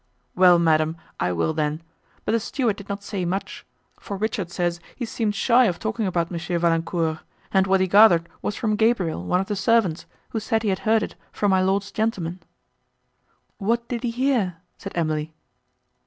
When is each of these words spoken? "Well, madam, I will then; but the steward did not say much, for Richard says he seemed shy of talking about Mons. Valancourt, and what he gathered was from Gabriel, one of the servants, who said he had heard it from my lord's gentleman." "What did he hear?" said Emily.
"Well, 0.35 0.57
madam, 0.57 0.97
I 1.19 1.31
will 1.31 1.53
then; 1.53 1.83
but 2.25 2.31
the 2.31 2.39
steward 2.39 2.75
did 2.77 2.89
not 2.89 3.03
say 3.03 3.23
much, 3.23 3.67
for 3.99 4.17
Richard 4.17 4.49
says 4.49 4.79
he 4.95 5.05
seemed 5.05 5.35
shy 5.35 5.65
of 5.65 5.77
talking 5.77 6.07
about 6.07 6.31
Mons. 6.31 6.47
Valancourt, 6.47 7.19
and 7.51 7.67
what 7.67 7.81
he 7.81 7.87
gathered 7.87 8.27
was 8.41 8.55
from 8.55 8.75
Gabriel, 8.77 9.23
one 9.23 9.39
of 9.39 9.45
the 9.47 9.55
servants, 9.55 10.07
who 10.31 10.39
said 10.39 10.63
he 10.63 10.69
had 10.69 10.79
heard 10.89 11.03
it 11.03 11.13
from 11.31 11.51
my 11.51 11.61
lord's 11.61 11.91
gentleman." 11.91 12.41
"What 13.59 13.87
did 13.87 14.01
he 14.01 14.09
hear?" 14.09 14.57
said 14.75 14.93
Emily. 14.95 15.35